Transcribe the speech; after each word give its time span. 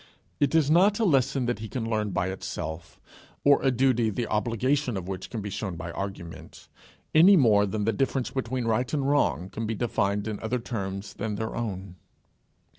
It 0.39 0.55
is 0.55 0.71
not 0.71 0.97
a 0.99 1.05
lesson 1.05 1.45
that 1.45 1.59
he 1.59 1.69
can 1.69 1.87
learn 1.87 2.09
by 2.09 2.29
itself, 2.31 2.99
or 3.43 3.61
a 3.61 3.69
duty 3.69 4.09
the 4.09 4.25
obligation 4.25 4.97
of 4.97 5.07
which 5.07 5.29
can 5.29 5.41
be 5.43 5.51
shown 5.51 5.75
by 5.75 5.91
argument, 5.91 6.67
any 7.13 7.35
more 7.37 7.67
than 7.67 7.85
the 7.85 7.93
difference 7.93 8.31
between 8.31 8.65
right 8.65 8.91
and 8.95 9.07
wrong 9.07 9.47
can 9.51 9.67
be 9.67 9.75
defined 9.75 10.27
in 10.27 10.39
other 10.39 10.57
terms 10.57 11.13
than 11.13 11.35
their 11.35 11.55
own. 11.55 11.97